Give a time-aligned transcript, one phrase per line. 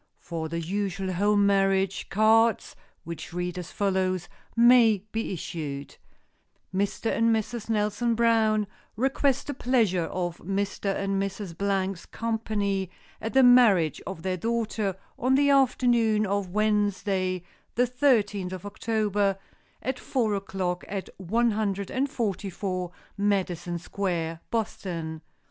[0.17, 5.97] For the usual home marriage, cards, which read as follows, may be issued:
[6.73, 7.15] "Mr.
[7.15, 7.69] and Mrs.
[7.69, 10.95] Nelson Brown request the pleasure of Mr.
[10.95, 11.55] and Mrs.
[11.55, 12.89] Blank's company
[13.21, 17.43] at the marriage of their daughter on the afternoon of Wednesday,
[17.75, 19.37] the thirteenth of October,
[19.83, 25.21] at four o'clock, at One hundred and forty four Madison Square, Boston."